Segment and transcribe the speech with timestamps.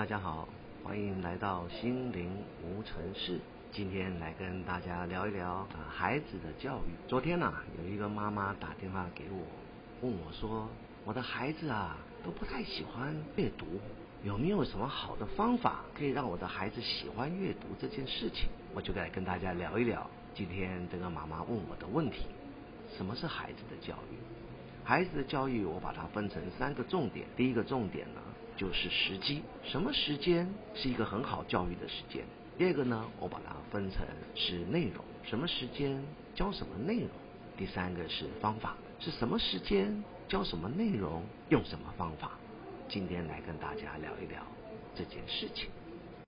[0.00, 0.48] 大家好，
[0.82, 3.38] 欢迎来到心灵无尘室。
[3.70, 7.06] 今天来跟大家聊一聊啊孩子的教育。
[7.06, 9.44] 昨天呢、有一个妈妈打电话给我，
[10.00, 10.66] 问我说，
[11.04, 13.66] 我的孩子啊都不太喜欢阅读，
[14.24, 18.48] 有没有什么好的方法可以让我的孩子喜欢阅读这件事情？
[18.72, 22.24] 我就来跟大家聊一聊今天这个妈妈问我的问题：
[22.96, 24.16] 什么是孩子的教育？
[24.82, 27.26] 孩子的教育，我把它分成三个重点。
[27.36, 28.20] 第一个重点呢，
[28.56, 32.24] 就是时机，什么时间是一个很好教育的时间。
[32.58, 34.04] 第二个呢，我把它分成
[34.34, 36.02] 是内容，什么时间
[36.34, 37.08] 教什么内容。
[37.56, 42.32] 第三个是方法，是什么时间教什么内容，用什么方法。
[42.88, 44.42] 今天来跟大家聊一聊
[44.94, 45.68] 这件事情。